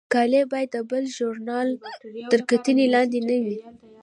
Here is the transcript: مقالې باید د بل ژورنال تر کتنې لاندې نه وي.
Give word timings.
مقالې 0.09 0.41
باید 0.51 0.69
د 0.75 0.77
بل 0.91 1.03
ژورنال 1.15 1.67
تر 2.31 2.41
کتنې 2.51 2.85
لاندې 2.95 3.19
نه 3.29 3.37
وي. 3.43 3.59